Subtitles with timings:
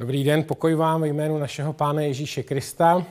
[0.00, 3.06] Dobrý den, pokoj vám ve jménu našeho Pána Ježíše Krista.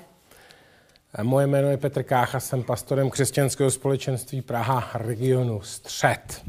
[1.23, 6.45] Moje jméno je Petr Kácha, jsem pastorem křesťanského společenství Praha regionu Střed.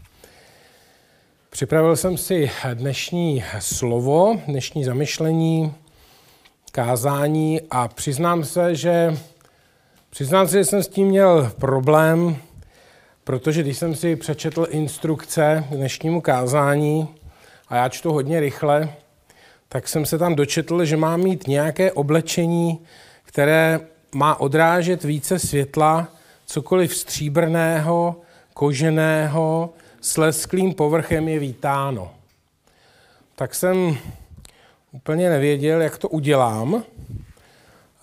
[1.51, 5.75] Připravil jsem si dnešní slovo, dnešní zamyšlení,
[6.73, 9.19] kázání a přiznám se, že
[10.11, 12.37] přiznám se, že jsem s tím měl problém,
[13.25, 17.09] protože když jsem si přečetl instrukce k dnešnímu kázání,
[17.69, 18.89] a já čtu hodně rychle,
[19.69, 22.81] tak jsem se tam dočetl, že má mít nějaké oblečení,
[23.23, 23.81] které
[24.15, 26.09] má odrážet více světla,
[26.47, 28.17] cokoliv stříbrného,
[28.55, 32.15] koženého, s lesklým povrchem je vítáno.
[33.37, 33.99] Tak jsem
[34.93, 36.83] úplně nevěděl, jak to udělám.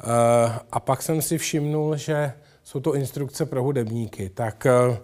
[0.01, 4.29] Eh, a pak jsem si všimnul, že jsou to instrukce pro hudebníky.
[4.29, 4.97] Tak eh,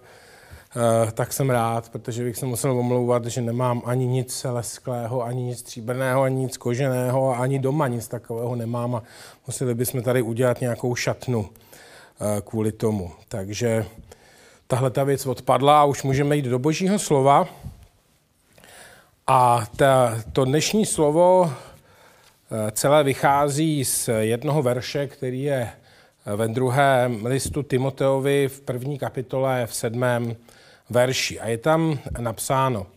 [1.13, 5.59] tak jsem rád, protože bych se musel omlouvat, že nemám ani nic lesklého, ani nic
[5.59, 9.03] stříbrného, ani nic koženého, ani doma nic takového nemám a
[9.47, 13.11] museli bychom tady udělat nějakou šatnu eh, kvůli tomu.
[13.27, 13.85] Takže
[14.67, 17.47] tahle ta věc odpadla a už můžeme jít do božího slova.
[19.27, 25.69] A ta, to dnešní slovo eh, celé vychází z jednoho verše, který je
[26.25, 30.35] ve druhém listu Timoteovi v první kapitole v sedmém
[30.91, 32.87] verši a je tam napsáno,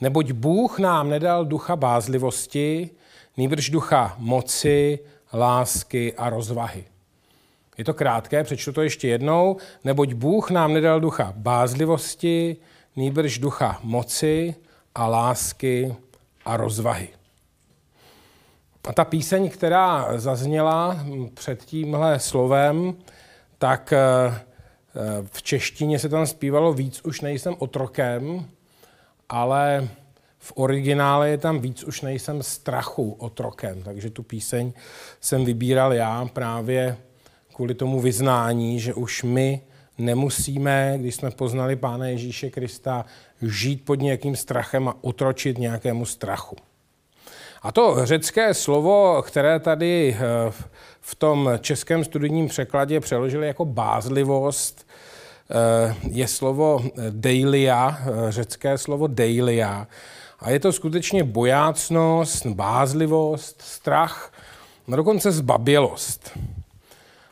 [0.00, 2.90] neboť Bůh nám nedal ducha bázlivosti,
[3.36, 4.98] nýbrž ducha moci,
[5.32, 6.84] lásky a rozvahy.
[7.78, 9.56] Je to krátké, přečtu to ještě jednou.
[9.84, 12.56] Neboť Bůh nám nedal ducha bázlivosti,
[12.96, 14.54] nýbrž ducha moci
[14.94, 15.96] a lásky
[16.44, 17.08] a rozvahy.
[18.88, 22.94] A ta píseň, která zazněla před tímhle slovem,
[23.58, 24.40] tak eh,
[25.32, 28.46] v češtině se tam zpívalo víc, už nejsem otrokem,
[29.28, 29.88] ale
[30.38, 33.82] v originále je tam víc, už nejsem strachu otrokem.
[33.82, 34.72] Takže tu píseň
[35.20, 36.96] jsem vybíral já právě
[37.54, 39.60] kvůli tomu vyznání, že už my
[39.98, 43.04] nemusíme, když jsme poznali Pána Ježíše Krista,
[43.42, 46.56] žít pod nějakým strachem a otročit nějakému strachu.
[47.62, 50.52] A to řecké slovo, které tady eh,
[51.00, 54.86] v tom českém studijním překladě přeložili jako bázlivost,
[55.50, 59.86] eh, je slovo deilia, eh, řecké slovo deilia.
[60.40, 64.32] A je to skutečně bojácnost, bázlivost, strach,
[64.88, 66.38] no dokonce zbabělost.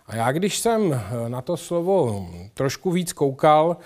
[0.07, 3.77] A já, když jsem na to slovo trošku víc koukal,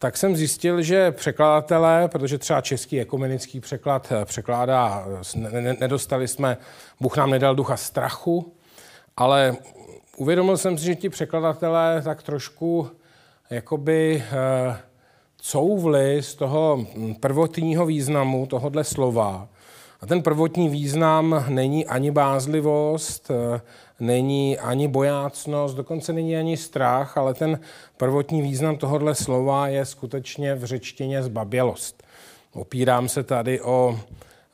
[0.00, 5.06] tak jsem zjistil, že překladatelé, protože třeba český ekumenický překlad eh, překládá,
[5.80, 6.56] nedostali jsme,
[7.00, 8.52] Bůh nám nedal ducha strachu,
[9.16, 9.56] ale
[10.16, 12.90] uvědomil jsem si, že ti překladatelé tak trošku
[13.50, 14.76] jakoby eh,
[15.36, 19.48] couvli z toho hm, prvotního významu tohohle slova.
[20.00, 23.60] A ten prvotní význam není ani bázlivost, eh,
[24.00, 27.60] není ani bojácnost, dokonce není ani strach, ale ten
[27.96, 32.02] prvotní význam tohohle slova je skutečně v řečtině zbabělost.
[32.52, 33.98] Opírám se tady o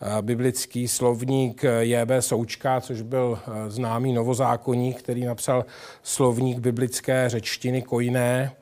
[0.00, 2.22] eh, biblický slovník J.B.
[2.22, 5.64] Součka, což byl eh, známý novozákonník, který napsal
[6.02, 8.52] slovník biblické řečtiny kojné,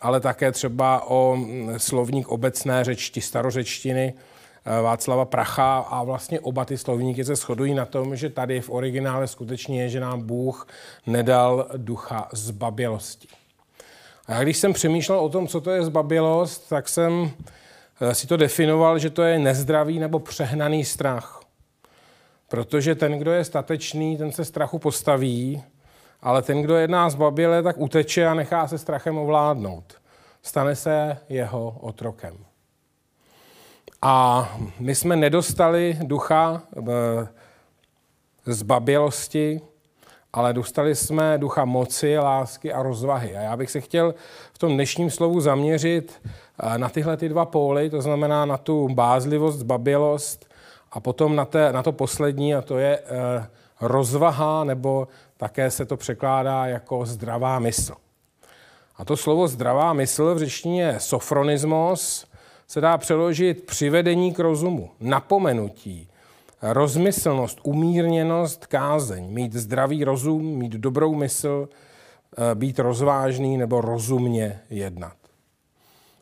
[0.00, 4.14] ale také třeba o hm, slovník obecné řečti, starořečtiny,
[4.64, 9.26] Václava Pracha a vlastně oba ty slovníky se shodují na tom, že tady v originále
[9.26, 10.68] skutečně je, že nám Bůh
[11.06, 13.28] nedal ducha zbabělosti.
[14.26, 17.30] A já když jsem přemýšlel o tom, co to je zbabělost, tak jsem
[18.00, 21.40] eh, si to definoval, že to je nezdravý nebo přehnaný strach.
[22.48, 25.62] Protože ten, kdo je statečný, ten se strachu postaví,
[26.22, 29.94] ale ten, kdo jedná zbaběle, tak uteče a nechá se strachem ovládnout.
[30.42, 32.51] Stane se jeho otrokem.
[34.02, 34.48] A
[34.80, 37.28] my jsme nedostali ducha eh,
[38.46, 39.60] zbabělosti,
[40.32, 43.36] ale dostali jsme ducha moci, lásky a rozvahy.
[43.36, 44.14] A já bych se chtěl
[44.52, 48.88] v tom dnešním slovu zaměřit eh, na tyhle ty dva póly, to znamená na tu
[48.88, 50.52] bázlivost, zbabělost
[50.92, 53.46] a potom na, té, na to poslední, a to je eh,
[53.80, 57.94] rozvaha, nebo také se to překládá jako zdravá mysl.
[58.96, 62.31] A to slovo zdravá mysl v řečtině je sofronismos,
[62.72, 66.08] se dá přeložit přivedení k rozumu, napomenutí,
[66.62, 75.16] rozmyslnost, umírněnost, kázeň, mít zdravý rozum, mít dobrou mysl, eh, být rozvážný nebo rozumně jednat.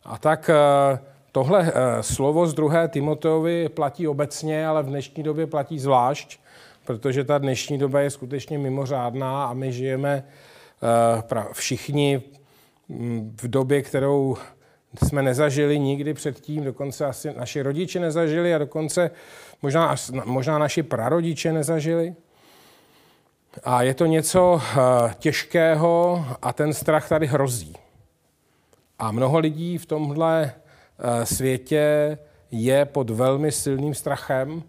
[0.04, 0.98] A tak eh,
[1.32, 6.40] tohle eh, slovo z druhé Timoteovi platí obecně, ale v dnešní době platí zvlášť,
[6.84, 10.24] protože ta dnešní doba je skutečně mimořádná a my žijeme
[11.52, 12.22] všichni
[12.88, 14.36] mm, v době, kterou
[15.04, 19.10] jsme nezažili nikdy předtím, dokonce asi naši rodiče nezažili a dokonce
[19.62, 19.94] možná,
[20.24, 22.14] možná naši prarodiče nezažili.
[23.64, 27.74] A je to něco eh, těžkého a ten strach tady hrozí.
[28.98, 30.52] A mnoho lidí v tomhle
[30.98, 32.18] eh, světě
[32.50, 34.62] je pod velmi silným strachem,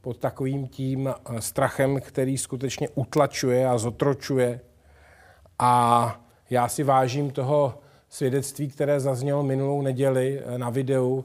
[0.00, 4.60] pod takovým tím eh, strachem, který skutečně utlačuje a zotročuje.
[5.58, 6.16] A
[6.50, 7.83] já si vážím toho
[8.14, 11.24] svědectví, které zaznělo minulou neděli na videu,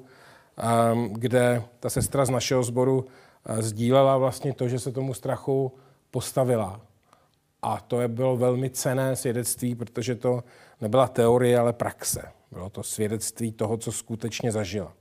[1.11, 3.05] kde ta sestra z našeho sboru
[3.59, 5.71] sdílela vlastně to, že se tomu strachu
[6.11, 6.81] postavila
[7.61, 10.43] a to je bylo velmi cené svědectví, protože to
[10.81, 12.21] nebyla teorie, ale praxe.
[12.51, 14.93] Bylo to svědectví toho, co skutečně zažila.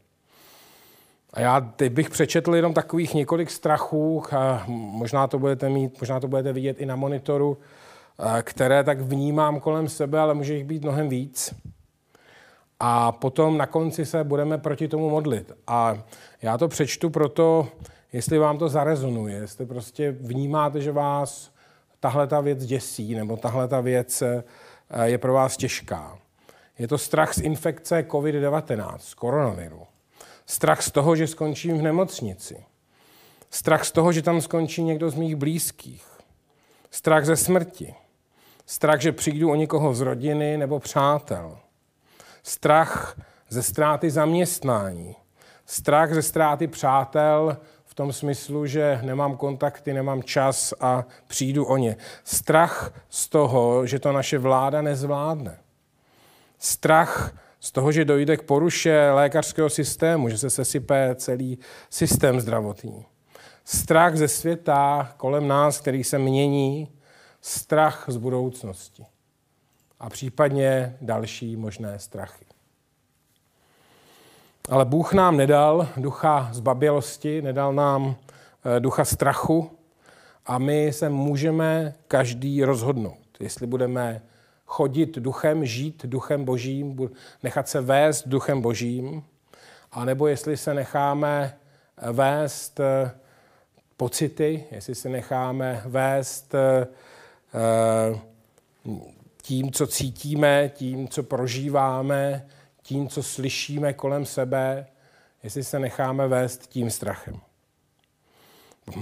[1.33, 6.21] A já teď bych přečetl jenom takových několik strachů, a možná to budete mít, možná
[6.21, 7.59] to budete vidět i na monitoru,
[8.43, 11.55] které tak vnímám kolem sebe, ale může jich být mnohem víc.
[12.81, 15.53] A potom na konci se budeme proti tomu modlit.
[15.67, 15.99] A
[16.43, 17.69] já to přečtu proto,
[18.13, 21.51] jestli vám to zarezonuje, jestli prostě vnímáte, že vás
[22.01, 24.45] tahle ta věc děsí, nebo tahle ta věc eh,
[25.05, 26.19] je pro vás těžká.
[26.79, 29.83] Je to strach z infekce COVID-19, z koronaviru.
[30.47, 32.65] Strach z toho, že skončím v nemocnici.
[33.51, 36.07] Strach z toho, že tam skončí někdo z mých blízkých.
[36.91, 37.95] Strach ze smrti.
[38.67, 41.59] Strach, že přijdu o někoho z rodiny nebo přátel.
[42.49, 43.17] Strach
[43.49, 45.17] ze ztráty zaměstnání.
[45.67, 47.57] Strach ze ztráty přátel
[47.99, 51.97] tom smyslu, že nemám kontakty, nemám čas a přijdu o ně.
[52.25, 55.59] Strach z toho, že to naše vláda nezvládne.
[56.59, 61.59] Strach z toho, že dojde k poruše lékařského systému, že se sesype celý
[61.91, 63.07] systém zdravotní.
[63.65, 66.89] Strach ze světa kolem nás, který se mění,
[67.41, 69.07] strach z budoucnosti
[70.01, 72.45] a případně další možné strachy.
[74.69, 78.17] Ale Bůh nám nedal ducha zbabělosti, nedal nám
[78.77, 79.71] eh, ducha strachu
[80.47, 84.23] a my se můžeme každý rozhodnout, jestli budeme
[84.67, 87.11] chodit duchem, žít duchem božím,
[87.43, 89.25] nechat se vést duchem božím,
[89.93, 91.57] anebo jestli se necháme
[91.99, 93.11] eh, vést eh,
[93.97, 96.55] pocity, jestli se necháme vést
[99.49, 102.47] tím, co cítíme, tím, co prožíváme,
[102.83, 104.87] tím, co slyšíme kolem sebe,
[105.43, 107.41] jestli se necháme vést tím strachem.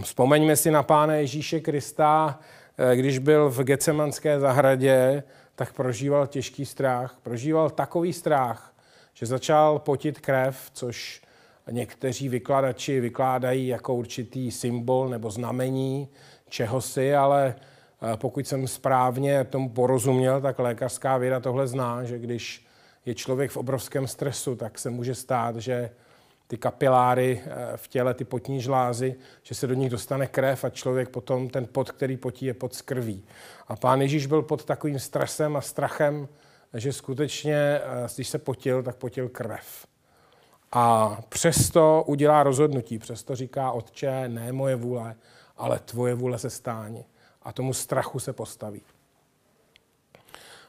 [0.02, 2.38] Vzpomeňme si na Pána Ježíše Krista,
[2.78, 5.22] eh, když byl v Gecemanské zahradě,
[5.54, 7.18] tak prožíval těžký strach.
[7.22, 8.74] Prožíval takový strach,
[9.14, 11.22] že začal potit krev, což
[11.70, 16.08] někteří vykladači vykládají jako určitý symbol nebo znamení
[16.48, 17.54] čehosi, ale
[18.16, 22.66] pokud jsem správně tomu porozuměl, tak lékařská věda tohle zná, že když
[23.06, 25.90] je člověk v obrovském stresu, tak se může stát, že
[26.46, 30.70] ty kapiláry eh, v těle, ty potní žlázy, že se do nich dostane krev a
[30.70, 33.24] člověk potom ten pot, který potí, je pod skrví.
[33.68, 36.28] A pán Ježíš byl pod takovým stresem a strachem,
[36.74, 39.86] že skutečně, eh, když se potil, tak potil krev.
[40.72, 45.14] A přesto udělá rozhodnutí, přesto říká, otče, ne moje vůle,
[45.56, 47.04] ale tvoje vůle se stání.
[47.46, 48.80] A tomu strachu se postaví.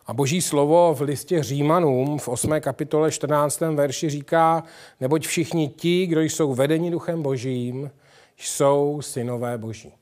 [0.05, 2.61] A boží slovo v listě Římanům v 8.
[2.61, 3.59] kapitole 14.
[3.59, 4.63] verši říká,
[4.99, 7.91] neboť všichni ti, kdo jsou vedeni duchem božím,
[8.37, 9.93] jsou synové boží.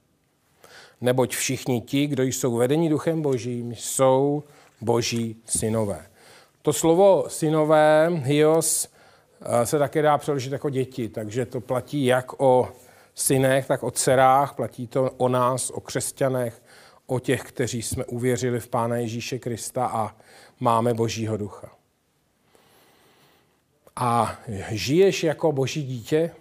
[1.02, 4.44] Neboť všichni ti, kdo jsou vedeni duchem božím, jsou
[4.82, 6.06] boží synové.
[6.62, 8.90] To slovo synové, hios,
[9.42, 12.70] eh, se také dá přeložit jako děti, takže to platí jak o
[13.16, 16.62] synech, tak o dcerách, platí to o nás, o křesťanech,
[17.06, 20.16] o těch, kteří jsme uvěřili v Pána Ježíše Krista a
[20.60, 21.72] máme Božího ducha.
[23.96, 26.32] A žiješ jako Boží dítě?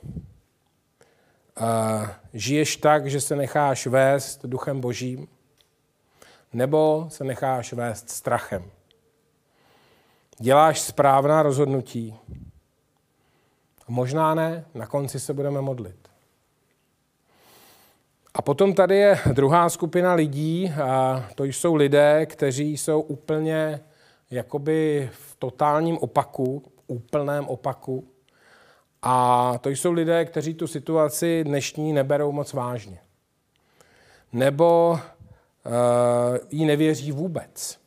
[2.34, 5.28] Žiješ tak, že se necháš vést duchem Božím?
[6.52, 8.70] Nebo se necháš vést strachem?
[10.38, 12.14] Děláš správná rozhodnutí?
[13.88, 16.03] Možná ne, na konci se budeme modlit.
[18.34, 23.80] A potom tady je druhá skupina lidí, a to jsou lidé, kteří jsou úplně
[24.30, 28.08] jakoby v totálním opaku, úplném opaku.
[29.02, 32.98] A to jsou lidé, kteří tu situaci dnešní neberou moc vážně.
[34.32, 34.90] Nebo
[35.66, 37.78] uh, jí nevěří vůbec.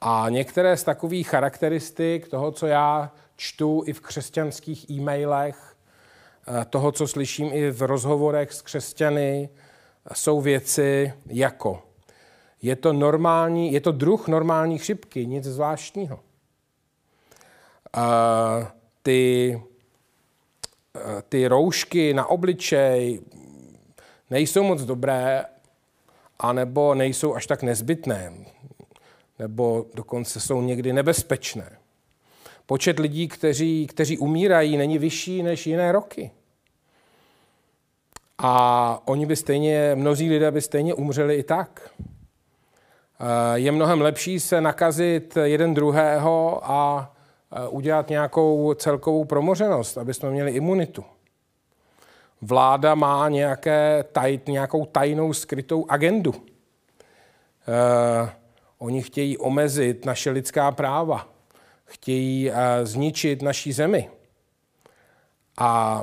[0.00, 5.65] A některé z takových charakteristik toho, co já čtu i v křesťanských e-mailech,
[6.70, 9.48] toho, co slyším i v rozhovorech s křesťany,
[10.12, 11.82] jsou věci jako
[12.62, 16.20] je to normální, je to druh normální chřipky, nic zvláštního.
[19.02, 19.62] ty,
[21.28, 23.20] ty roušky na obličej
[24.30, 25.44] nejsou moc dobré,
[26.38, 28.32] anebo nejsou až tak nezbytné,
[29.38, 31.78] nebo dokonce jsou někdy nebezpečné.
[32.66, 36.30] Počet lidí, kteří, kteří umírají, není vyšší než jiné roky.
[38.38, 41.90] A oni by stejně, mnozí lidé by stejně umřeli i tak.
[43.20, 47.12] Eh, je mnohem lepší se nakazit jeden druhého a
[47.52, 51.04] eh, udělat nějakou celkovou promořenost, aby jsme měli imunitu.
[52.42, 56.34] Vláda má nějaké taj, nějakou tajnou skrytou agendu.
[56.34, 58.30] Eh,
[58.78, 61.28] oni chtějí omezit naše lidská práva,
[61.86, 64.10] chtějí eh, zničit naší zemi.
[65.58, 66.02] A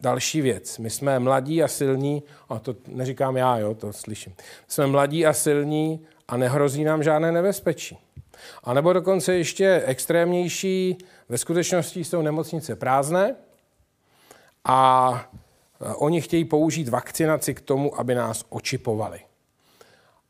[0.00, 4.34] další věc, my jsme mladí a silní, a to neříkám já, jo, to slyším.
[4.68, 7.98] Jsme mladí a silní a nehrozí nám žádné nebezpečí.
[8.64, 13.36] A nebo dokonce ještě extrémnější, ve skutečnosti jsou nemocnice prázdné
[14.64, 15.10] a
[15.80, 19.20] eh, oni chtějí použít vakcinaci k tomu, aby nás očipovali.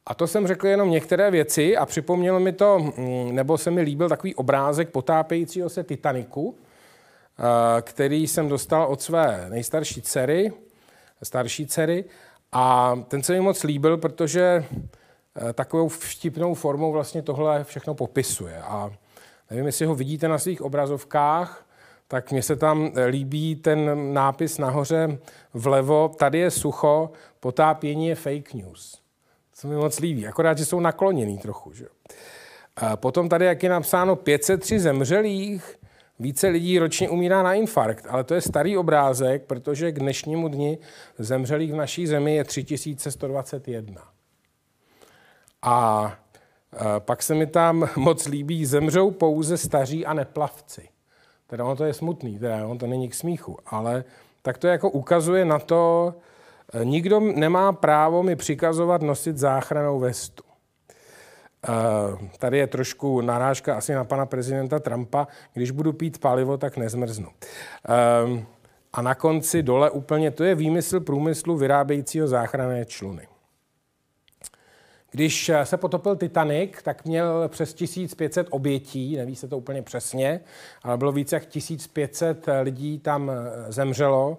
[0.06, 3.80] A to jsem řekl jenom některé věci a připomnělo mi to, mm, nebo se mi
[3.80, 10.52] líbil takový obrázek potápějícího se Titaniku, eh, který jsem dostal od své nejstarší dcery,
[11.22, 12.04] starší dcery,
[12.52, 14.64] a ten se mi moc líbil, protože
[15.36, 18.58] eh, takovou vtipnou formou vlastně tohle všechno popisuje.
[18.62, 18.90] A
[19.50, 21.66] nevím, jestli ho vidíte na svých obrazovkách,
[22.08, 25.18] tak mně se tam líbí ten nápis nahoře
[25.54, 27.10] vlevo, tady je sucho,
[27.40, 29.05] potápění je fake news.
[29.60, 31.72] To mi moc líbí, akorát, že jsou nakloněný trochu.
[31.72, 31.86] Že?
[32.76, 35.76] A potom tady, jak je napsáno 503 zemřelých,
[36.18, 40.78] více lidí ročně umírá na infarkt, ale to je starý obrázek, protože k dnešnímu dni
[41.18, 44.02] zemřelých v naší zemi je 3121.
[45.62, 46.12] A
[46.98, 50.88] pak se mi tam moc líbí, zemřou pouze staří a neplavci.
[51.46, 54.04] Teda ono to je smutný, teda ono to není k smíchu, ale
[54.42, 56.14] tak to jako ukazuje na to,
[56.82, 60.46] nikdo nemá právo mi přikazovat nosit záchranou vestu.
[61.68, 65.28] Eh, tady je trošku narážka asi na pana prezidenta Trumpa.
[65.54, 67.28] Když budu pít palivo, tak nezmrznu.
[67.28, 68.44] Eh,
[68.92, 73.28] a na konci dole úplně, to je výmysl průmyslu vyrábějícího záchranné čluny.
[75.10, 80.40] Když se potopil Titanic, tak měl přes 1500 obětí, neví se to úplně přesně,
[80.82, 83.30] ale bylo více jak 1500 lidí tam
[83.68, 84.38] zemřelo.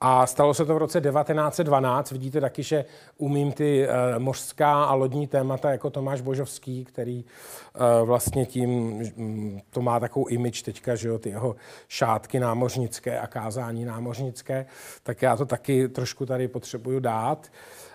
[0.00, 2.10] A stalo se to v roce 1912.
[2.10, 2.84] Vidíte taky, že
[3.16, 8.70] umím ty uh, mořská a lodní témata jako Tomáš Božovský, který uh, vlastně tím,
[9.16, 11.56] um, to má takovou image teďka, že jo, ty jeho
[11.88, 14.66] šátky námořnické a kázání námořnické,
[15.02, 17.46] tak já to taky trošku tady potřebuju dát.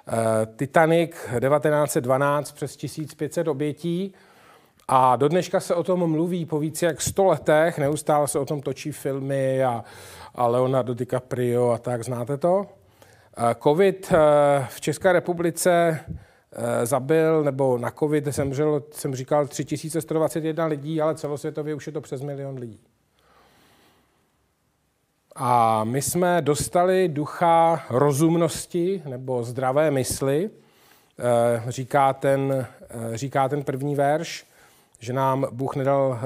[0.07, 0.15] Uh,
[0.55, 4.13] Titanic 1912 přes 1500 obětí.
[4.88, 8.46] A do dneška se o tom mluví po více jak 100 letech, neustále se o
[8.46, 9.84] tom točí filmy a,
[10.36, 12.66] a Leonardo DiCaprio a tak, znáte to?
[13.38, 16.00] Eh, Covid eh, v České republice
[16.52, 22.02] eh, zabil, nebo na covid zemřelo, jsem říkal, 3121 lidí, ale celosvětově už je to
[22.02, 22.80] přes milion lidí.
[25.36, 30.50] A my jsme dostali ducha rozumnosti nebo zdravé mysli,
[31.68, 32.68] říká ten,
[33.13, 34.46] říká ten první verš,
[35.03, 36.19] že nám Bůh nedal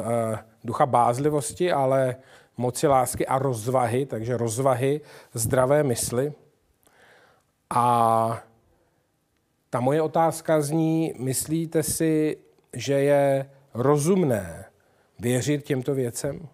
[0.63, 2.15] ducha bázlivosti, ale
[2.57, 5.01] moci lásky a rozvahy, takže rozvahy
[5.33, 6.33] zdravé mysli.
[7.69, 8.43] A
[9.69, 12.37] ta moje otázka zní, myslíte si,
[12.73, 14.65] že je rozumné
[15.19, 16.47] věřit těmto věcem?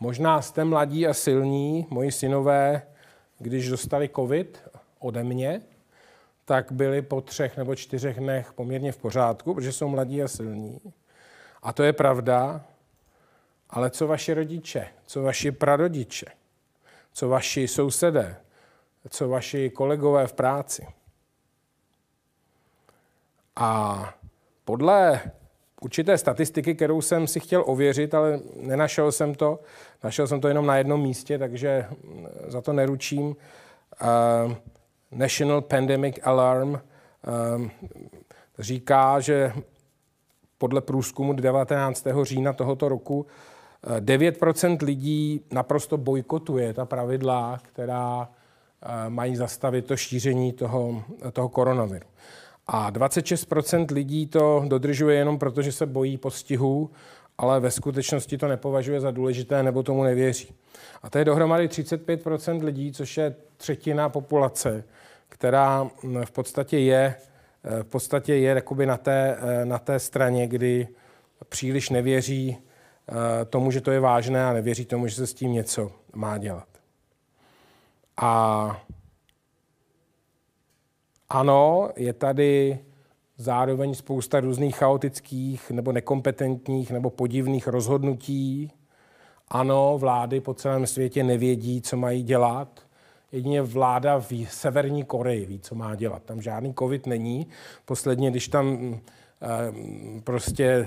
[0.00, 2.82] Možná jste mladí a silní, moji synové,
[3.38, 4.68] když dostali covid
[4.98, 5.60] ode mě,
[6.44, 10.80] tak byli po třech nebo čtyřech dnech poměrně v pořádku, protože jsou mladí a silní.
[11.62, 12.64] A to je pravda,
[13.70, 16.26] ale co vaši rodiče, co vaši prarodiče,
[17.12, 18.36] co vaši sousedé,
[19.08, 20.86] co vaši kolegové v práci.
[23.56, 24.14] A
[24.64, 25.20] podle
[25.80, 29.60] určité statistiky, kterou jsem si chtěl ověřit, ale nenašel jsem to,
[30.04, 31.86] našel jsem to jenom na jednom místě, takže
[32.46, 33.26] za to neručím.
[33.26, 34.54] Uh,
[35.14, 36.78] National Pandemic Alarm uh,
[38.58, 39.52] říká, že
[40.58, 42.06] podle průzkumu 19.
[42.24, 43.26] října tohoto roku
[44.00, 48.28] 9% lidí naprosto bojkotuje ta pravidla, která
[48.82, 52.06] eh, mají zastavit to šíření toho, toho koronaviru.
[52.66, 56.90] A 26% lidí to dodržuje jenom proto, že se bojí postihů,
[57.38, 60.54] ale ve skutečnosti to nepovažuje za důležité nebo tomu nevěří.
[61.02, 64.84] A to je dohromady 35% lidí, což je třetina populace,
[65.34, 67.14] která hm, v podstatě je,
[67.64, 70.88] eh, v podstatě je na té, eh, na té straně, kdy
[71.48, 72.56] příliš nevěří
[73.50, 76.68] tomu, že to je vážné a nevěří tomu, že se s tím něco má dělat.
[78.16, 78.84] A
[81.28, 82.78] ano, je tady
[83.36, 88.72] zároveň spousta různých chaotických nebo nekompetentních nebo podivných rozhodnutí.
[89.48, 92.83] Ano, vlády po celém světě nevědí, co mají dělat.
[93.34, 96.22] Jedině vláda v Severní Koreji ví, co má dělat.
[96.22, 97.46] Tam žádný covid není.
[97.84, 98.98] Posledně, když tam
[99.42, 99.72] eh,
[100.24, 100.86] prostě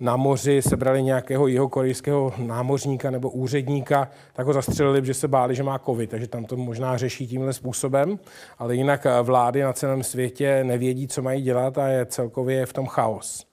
[0.00, 5.62] na moři sebrali nějakého jihokorejského námořníka nebo úředníka, tak ho zastřelili, že se báli, že
[5.62, 8.18] má covid, takže tam to možná řeší tímhle způsobem,
[8.58, 12.72] ale jinak eh, vlády na celém světě nevědí, co mají dělat a je celkově v
[12.72, 13.46] tom chaos.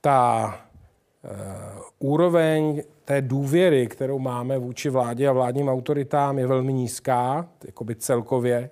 [0.00, 0.60] Ta
[1.24, 1.30] uh,
[1.98, 8.70] úroveň té důvěry, kterou máme vůči vládě a vládním autoritám, je velmi nízká, jakoby celkově.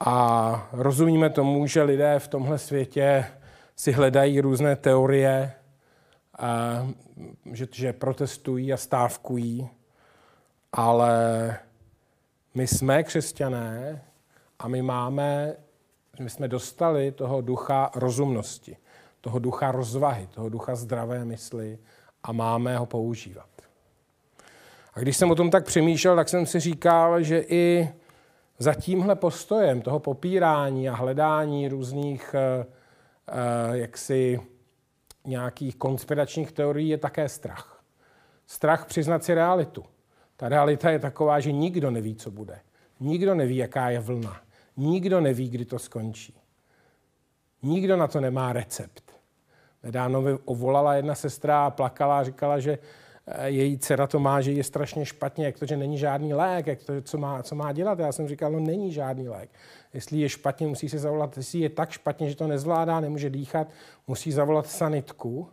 [0.00, 3.24] A rozumíme tomu, že lidé v tomhle světě
[3.76, 5.52] si hledají různé teorie,
[6.38, 6.86] a,
[7.52, 9.68] že, že protestují a stávkují,
[10.72, 11.56] ale
[12.54, 14.04] my jsme křesťané
[14.58, 15.56] a my máme,
[16.20, 18.76] my jsme dostali toho ducha rozumnosti,
[19.20, 21.78] toho ducha rozvahy, toho ducha zdravé mysli
[22.24, 23.48] a máme ho používat.
[24.94, 27.88] A když jsem o tom tak přemýšlel, tak jsem si říkal, že i
[28.58, 32.72] za tímhle postojem toho popírání a hledání různých uh,
[33.28, 34.40] Eh, jaksi
[35.24, 37.84] nějakých konspiračních teorií je také strach.
[38.46, 39.84] Strach přiznat si realitu.
[40.36, 42.60] Ta realita je taková, že nikdo neví, co bude.
[43.00, 44.40] Nikdo neví, jaká je vlna.
[44.76, 46.34] Nikdo neví, kdy to skončí.
[47.62, 49.11] Nikdo na to nemá recept.
[49.82, 52.78] Nedávno ovolala jedna sestra a plakala a říkala, že
[53.26, 56.66] Eh, její dcera to má, že je strašně špatně, jak to, že není žádný lék,
[56.66, 57.98] jak to, co má, co má dělat.
[57.98, 59.50] Já jsem říkal, no není žádný lék.
[59.94, 63.68] Jestli je špatně, musí se zavolat, jestli je tak špatně, že to nezvládá, nemůže dýchat,
[64.06, 65.48] musí zavolat sanitku,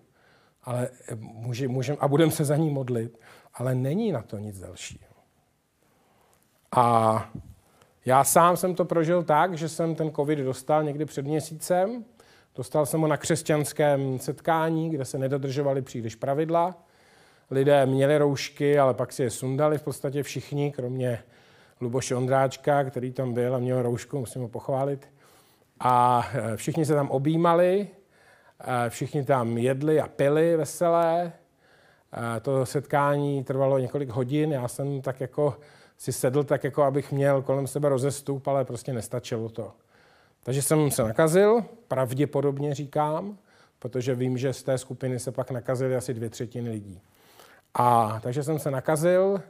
[0.64, 3.20] ale eh, může, můžem, a budeme se za ní modlit,
[3.54, 5.10] ale není na to nic dalšího.
[6.72, 7.32] A
[8.06, 12.06] já sám jsem to prožil tak, že jsem ten covid dostal někdy před měsícem.
[12.60, 16.76] Dostal jsem ho na křesťanském setkání, kde se nedodržovaly příliš pravidla
[17.52, 21.24] lidé měli roušky, ale pak si je sundali v podstatě všichni, kromě
[21.82, 25.08] Luboše Ondráčka, který tam byl a měl roušku, musím ho pochválit.
[25.80, 27.88] A e, všichni se tam objímali,
[28.86, 31.32] e, všichni tam jedli a pili veselé.
[32.38, 35.58] E, to setkání trvalo několik hodin, já jsem tak jako
[35.98, 39.72] si sedl tak, jako abych měl kolem sebe rozestup, ale prostě nestačilo to.
[40.44, 43.38] Takže jsem se nakazil, pravděpodobně říkám,
[43.80, 47.02] protože vím, že z té skupiny se pak nakazily asi dvě třetiny lidí.
[47.74, 49.42] A takže jsem se nakazil,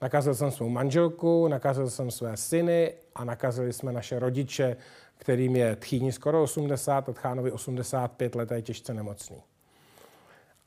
[0.00, 4.76] nakazil jsem svou manželku, nakazil jsem své syny a nakazili jsme naše rodiče,
[5.18, 9.42] kterým je tchýni skoro 80 a tchánovi 85 let a je těžce nemocný.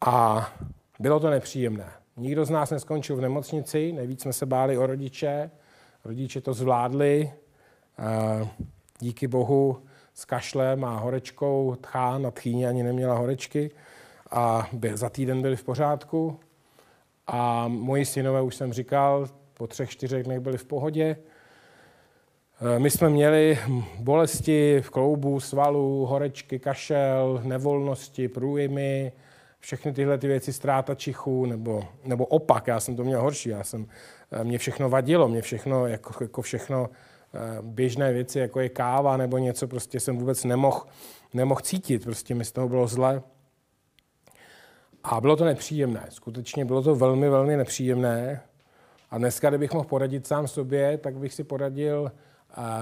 [0.05, 0.47] A
[0.99, 1.91] bylo to nepříjemné.
[2.17, 5.51] Nikdo z nás neskončil v nemocnici, nejvíc jsme se báli o rodiče.
[6.05, 7.33] Rodiče to zvládli,
[8.99, 9.77] díky bohu
[10.13, 13.71] s kašlem a horečkou tchán a tchýně ani neměla horečky
[14.31, 16.39] a za týden byli v pořádku.
[17.27, 21.17] A moji synové, už jsem říkal, po třech, čtyřech dnech byli v pohodě.
[22.75, 23.59] E, my jsme měli
[23.99, 29.11] bolesti v kloubu, svalu, horečky, kašel, nevolnosti, průjmy,
[29.59, 33.63] všechny tyhle ty věci, ztráta čichu, nebo, nebo opak, já jsem to měl horší, já
[33.63, 33.87] jsem,
[34.31, 36.89] e, mě všechno vadilo, mě všechno, jako, jako všechno
[37.61, 40.81] běžné věci, jako je káva nebo něco, prostě jsem vůbec nemohl
[41.35, 43.21] nemohl cítit, prostě mi z toho bylo zle.
[45.03, 46.05] A bylo to nepříjemné.
[46.09, 48.41] Skutečně bylo to velmi, velmi nepříjemné.
[49.11, 52.11] A dneska, kdybych mohl poradit sám sobě, tak bych si poradil,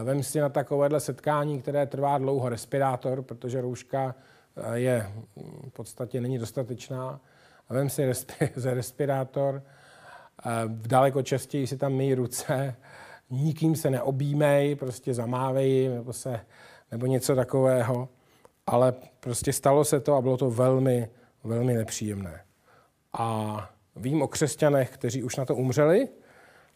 [0.03, 4.15] vem si na takovéhle setkání, které trvá dlouho, respirátor, protože rouška
[4.73, 5.11] je
[5.69, 7.19] v podstatě není dostatečná.
[7.69, 9.63] A vem si respi- respirátor,
[10.67, 12.75] daleko častěji si tam myj ruce,
[13.29, 16.39] nikým se neobjímej, prostě zamávej nebo, se,
[16.91, 18.09] nebo něco takového.
[18.67, 21.09] Ale prostě stalo se to a bylo to velmi,
[21.43, 22.41] velmi nepříjemné.
[23.13, 26.07] A vím o křesťanech, kteří už na to umřeli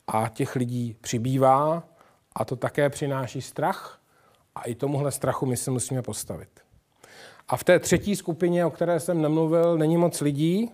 [0.07, 1.83] a těch lidí přibývá
[2.35, 4.01] a to také přináší strach
[4.55, 6.49] a i tomuhle strachu my se musíme postavit.
[7.47, 10.71] A v té třetí skupině, o které jsem nemluvil, není moc lidí.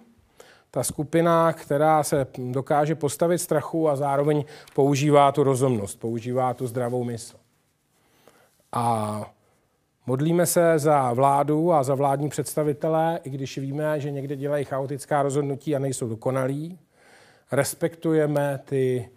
[0.75, 7.03] Ta skupina, která se dokáže postavit strachu a zároveň používá tu rozumnost, používá tu zdravou
[7.03, 7.37] mysl.
[8.71, 9.21] A
[10.05, 15.23] Modlíme se za vládu a za vládní představitelé, i když víme, že někde dělají chaotická
[15.23, 16.79] rozhodnutí a nejsou dokonalí.
[17.51, 19.09] Respektujeme ty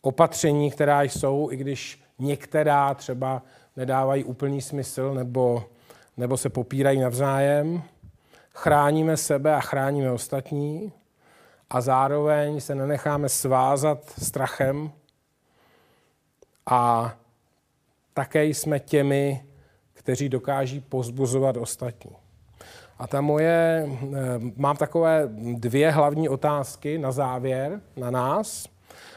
[0.00, 3.42] opatření, která jsou, i když některá třeba
[3.76, 5.64] nedávají úplný smysl nebo,
[6.16, 7.82] nebo se popírají navzájem.
[8.54, 10.92] chráníme sebe a chráníme ostatní
[11.74, 14.90] a zároveň se nenecháme svázat strachem
[16.66, 17.12] a
[18.12, 19.44] také jsme těmi,
[19.92, 22.10] kteří dokáží pozbuzovat ostatní.
[22.98, 24.16] A ta moje, eh,
[24.56, 28.68] mám takové dvě hlavní otázky na závěr, na nás.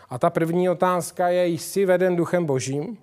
[0.09, 2.97] A ta první otázka je, jsi veden duchem božím?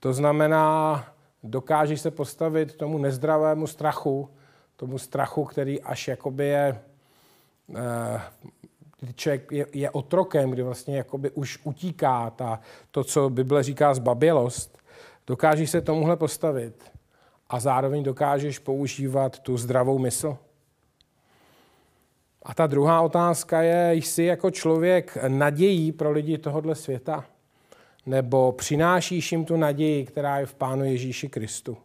[0.00, 1.04] To znamená,
[1.42, 4.30] dokážeš se postavit tomu nezdravému strachu,
[4.76, 6.80] tomu strachu, který až jakoby je,
[9.00, 13.94] kdy člověk je, je otrokem, kdy vlastně jakoby už utíká ta, to, co Bible říká
[13.94, 14.78] zbabělost,
[15.26, 16.92] dokážeš se tomuhle postavit
[17.48, 20.38] a zároveň dokážeš používat tu zdravou mysl?
[22.42, 27.24] A ta druhá otázka je, jsi jako člověk nadějí pro lidi tohohle světa?
[28.06, 31.76] Nebo přinášíš jim tu naději, která je v Pánu Ježíši Kristu?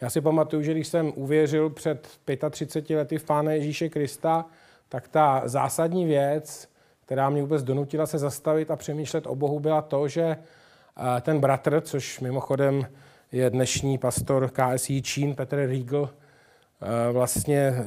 [0.00, 2.08] Já si pamatuju, že když jsem uvěřil před
[2.50, 4.46] 35 lety v Pána Ježíše Krista,
[4.88, 6.68] tak ta zásadní věc,
[7.06, 11.40] která mě vůbec donutila se zastavit a přemýšlet o Bohu, byla to, že eh, ten
[11.40, 12.86] bratr, což mimochodem
[13.32, 17.84] je dnešní pastor KSI Čín, Petr Riegel, eh, vlastně eh,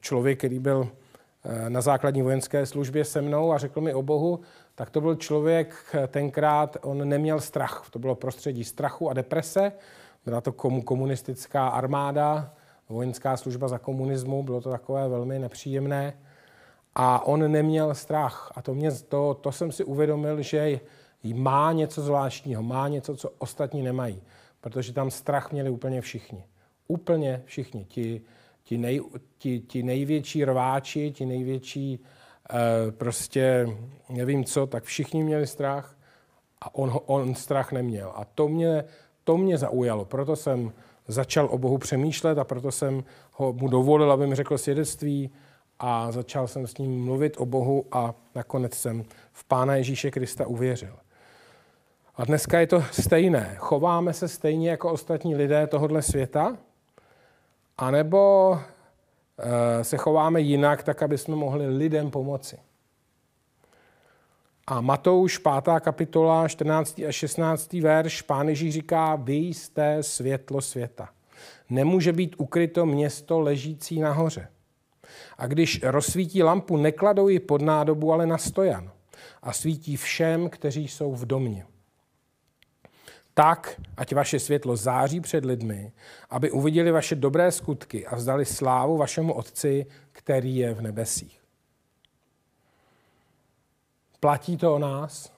[0.00, 0.88] člověk, který byl
[1.68, 4.40] na základní vojenské službě se mnou a řekl mi o Bohu,
[4.74, 7.86] tak to byl člověk tenkrát, on neměl strach.
[7.90, 9.72] To bylo prostředí strachu a deprese.
[10.24, 10.52] Byla to
[10.84, 12.54] komunistická armáda,
[12.88, 16.14] vojenská služba za komunismu, bylo to takové velmi nepříjemné.
[16.94, 18.52] A on neměl strach.
[18.54, 20.80] A to, mě, to, to jsem si uvědomil, že
[21.34, 24.22] má něco zvláštního, má něco, co ostatní nemají.
[24.60, 26.44] Protože tam strach měli úplně všichni.
[26.88, 27.84] Úplně všichni.
[27.84, 28.22] Ti,
[28.62, 29.00] ti, nej,
[29.38, 32.00] ti, ti největší rváči, ti největší
[32.50, 33.68] eh, prostě
[34.08, 35.96] nevím co, tak všichni měli strach
[36.60, 38.12] a on, on strach neměl.
[38.16, 38.84] A to mě,
[39.30, 40.04] to mě zaujalo.
[40.04, 40.72] Proto jsem
[41.08, 45.30] začal o Bohu přemýšlet a proto jsem ho mu dovolil, aby mi řekl svědectví
[45.78, 50.46] a začal jsem s ním mluvit o Bohu a nakonec jsem v Pána Ježíše Krista
[50.46, 50.96] uvěřil.
[52.16, 53.56] A dneska je to stejné.
[53.58, 56.56] Chováme se stejně jako ostatní lidé tohohle světa,
[57.78, 58.58] anebo
[59.38, 62.58] eh, se chováme jinak, tak aby jsme mohli lidem pomoci.
[64.70, 65.80] A Matouš, 5.
[65.80, 66.98] kapitola, 14.
[67.08, 67.72] a 16.
[67.72, 71.08] verš, pán Ježíš říká, vy jste světlo světa.
[71.70, 74.48] Nemůže být ukryto město ležící nahoře.
[75.38, 78.90] A když rozsvítí lampu, nekladou ji pod nádobu, ale na stojan.
[79.42, 81.66] A svítí všem, kteří jsou v domě.
[83.34, 85.92] Tak, ať vaše světlo září před lidmi,
[86.30, 91.39] aby uviděli vaše dobré skutky a vzdali slávu vašemu Otci, který je v nebesích.
[94.20, 95.32] Platí to o nás?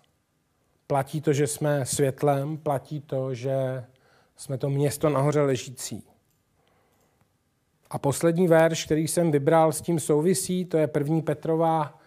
[0.86, 2.58] Platí to, že jsme světlem?
[2.58, 3.84] Platí to, že
[4.36, 6.06] jsme to město nahoře ležící?
[7.90, 11.98] A poslední verš, který jsem vybral s tím souvisí, to je první Petrová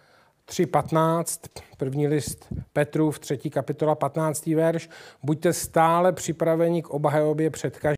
[0.48, 4.46] 3.15, první list Petrův, třetí kapitola, 15.
[4.46, 4.90] verš.
[5.24, 7.96] Buďte stále připraveni k obhajobě před každým.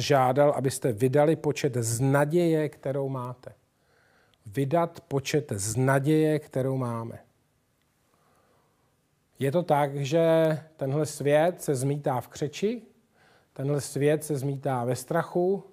[0.00, 3.54] Žádal, abyste vydali počet z naděje, kterou máte.
[4.46, 7.27] Vydat počet z naděje, kterou máme.
[9.38, 12.82] Je to tak, že tenhle svět se zmítá v křeči,
[13.52, 15.64] tenhle svět se zmítá ve strachu,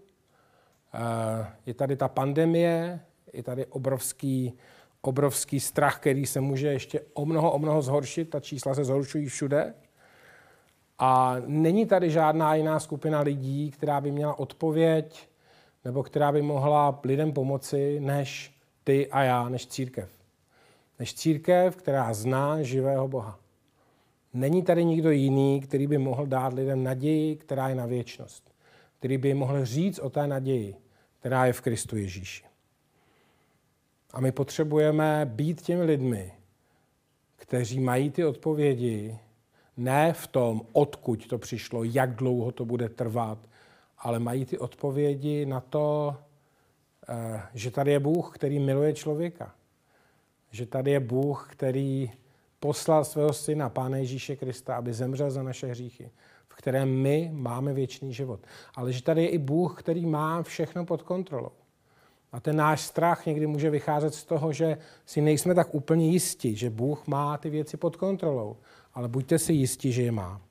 [0.93, 2.99] eh, je tady ta pandemie,
[3.33, 4.53] je tady obrovský,
[5.01, 9.27] obrovský strach, který se může ještě o mnoho, o mnoho zhoršit, ta čísla se zhoršují
[9.27, 9.73] všude.
[10.99, 15.29] A není tady žádná jiná skupina lidí, která by měla odpověď
[15.85, 20.09] nebo která by mohla lidem pomoci, než ty a já, než církev.
[20.99, 23.39] Než církev, která zná živého Boha.
[24.35, 28.53] Není tady nikdo jiný, který by mohl dát lidem naději, která je na věčnost.
[28.99, 30.75] Který by mohl říct o té naději,
[31.19, 32.43] která je v Kristu Ježíši.
[34.13, 36.33] A my potřebujeme být těmi lidmi,
[37.35, 39.19] kteří mají ty odpovědi,
[39.77, 43.37] ne v tom, odkud to přišlo, jak dlouho to bude trvat,
[43.97, 46.15] ale mají ty odpovědi na to,
[47.09, 49.55] eh, že tady je Bůh, který miluje člověka.
[50.51, 52.11] Že tady je Bůh, který
[52.59, 56.09] poslal svého syna, Pána Ježíše Krista, aby zemřel za naše hříchy,
[56.47, 58.39] v kterém my máme věčný život.
[58.75, 61.51] Ale že tady je i Bůh, který má všechno pod kontrolou.
[62.31, 66.55] A ten náš strach někdy může vycházet z toho, že si nejsme tak úplně jistí,
[66.55, 68.57] že Bůh má ty věci pod kontrolou.
[68.93, 70.41] Ale buďte si jistí, že je má.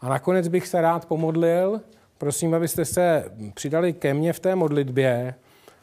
[0.00, 1.80] A nakonec bych se rád pomodlil.
[2.18, 5.34] Prosím, abyste se přidali ke mně v té modlitbě.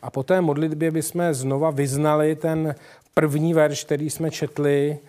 [0.01, 2.75] A po té modlitbě bychom znova vyznali ten
[3.13, 4.99] první verš, který jsme četli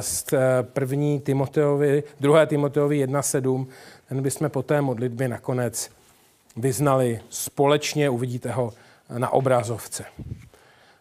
[0.00, 3.66] z eh, první Timoteovi, druhé Timoteovi 1.7,
[4.08, 5.90] ten bychom po té modlitbě nakonec
[6.56, 8.72] vyznali společně, uvidíte ho
[9.18, 10.04] na obrazovce.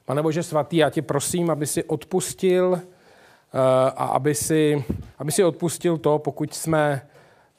[0.05, 3.59] Pane Bože svatý, já tě prosím, aby si odpustil eh,
[3.95, 4.85] a aby si,
[5.19, 7.01] aby si odpustil to, pokud jsme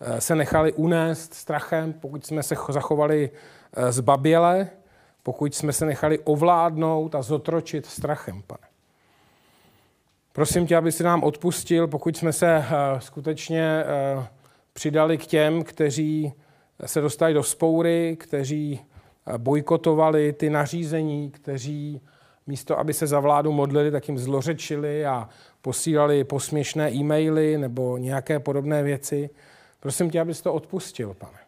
[0.00, 3.30] eh, se nechali unést strachem, pokud jsme se zachovali
[3.76, 4.68] eh, zbaběle,
[5.22, 8.65] pokud jsme se nechali ovládnout a zotročit strachem, pane.
[10.36, 12.64] Prosím tě, aby si nám odpustil, pokud jsme se
[12.98, 13.84] skutečně
[14.72, 16.32] přidali k těm, kteří
[16.86, 18.80] se dostali do spoury, kteří
[19.38, 22.00] bojkotovali ty nařízení, kteří
[22.46, 25.28] místo, aby se za vládu modlili, tak jim zlořečili a
[25.62, 29.30] posílali posměšné e-maily nebo nějaké podobné věci.
[29.80, 31.38] Prosím tě, abys to odpustil, pane.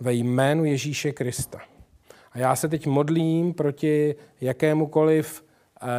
[0.00, 1.60] Ve jménu Ježíše Krista.
[2.32, 5.43] A já se teď modlím proti jakémukoliv eh,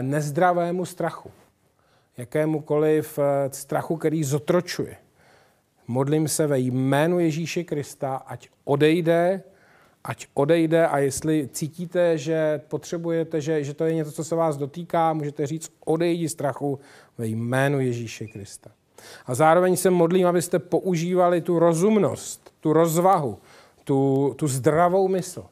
[0.02, 1.32] nezdravému strachu.
[2.18, 4.96] Jakémukoliv eh, strachu, který zotročuje.
[5.88, 9.44] Modlím se ve jménu Ježíše Krista, ať odejde
[10.06, 14.58] ať odejde a jestli cítíte, že potřebujete, že, že to je něco, co se vás
[14.58, 16.80] dotýká, můžete říct odejdi strachu
[17.18, 18.70] ve jménu Ježíše Krista.
[19.26, 23.38] A zároveň se modlím, abyste používali tu rozumnost, tu rozvahu,
[23.84, 25.46] tu, tu zdravou mysl.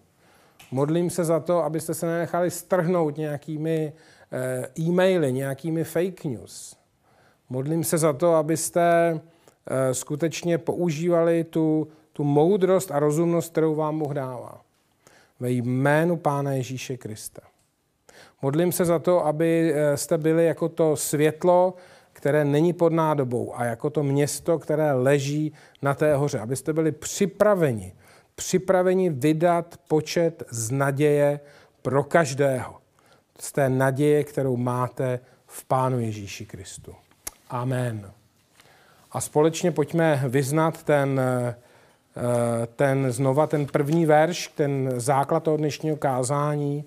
[0.71, 4.12] Modlím se za to, abyste se nenechali strhnout nějakými eh,
[4.79, 6.75] e-maily, nějakými fake news.
[7.49, 9.19] Modlím se za to, abyste
[9.67, 14.61] eh, skutečně používali tu, tu moudrost a rozumnost, kterou vám Bůh dává.
[15.39, 17.41] Ve jménu Pána Ježíše Krista.
[18.41, 19.73] Modlím se za to, aby
[20.11, 21.73] eh, byli jako to světlo,
[22.13, 26.39] které není pod nádobou a jako to město, které leží na té hoře.
[26.39, 27.93] Abyste byli připraveni,
[28.35, 31.39] připraveni vydat počet z naděje
[31.81, 32.82] pro každého.
[33.39, 36.95] Z té naděje, kterou máte v Pánu Ježíši Kristu.
[37.49, 38.11] Amen.
[39.11, 41.55] A společně pojďme vyznat ten eh,
[42.75, 46.85] ten znova ten první verš, ten základ toho dnešního kázání,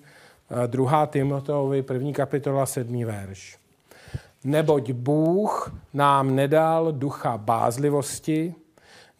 [0.50, 3.58] eh, druhá Timoteovi, první kapitola, sedmý verš.
[4.44, 8.54] Neboť Bůh nám nedal ducha bázlivosti,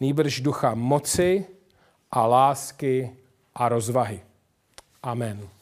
[0.01, 1.47] nýbrž ducha moci
[2.11, 3.11] a lásky
[3.55, 4.21] a rozvahy.
[5.03, 5.56] Amen.